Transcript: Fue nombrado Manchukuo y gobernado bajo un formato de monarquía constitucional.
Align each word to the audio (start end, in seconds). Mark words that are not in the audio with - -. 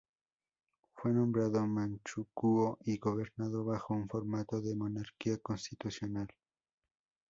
Fue 0.95 1.13
nombrado 1.13 1.67
Manchukuo 1.67 2.79
y 2.85 2.97
gobernado 2.97 3.63
bajo 3.63 3.93
un 3.93 4.09
formato 4.09 4.59
de 4.59 4.73
monarquía 4.75 5.37
constitucional. 5.37 6.27